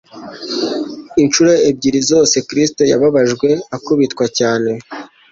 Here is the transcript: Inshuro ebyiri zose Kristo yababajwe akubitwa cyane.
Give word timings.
Inshuro 1.21 1.51
ebyiri 1.69 1.99
zose 2.11 2.35
Kristo 2.49 2.81
yababajwe 2.91 3.49
akubitwa 3.77 4.25
cyane. 4.37 4.71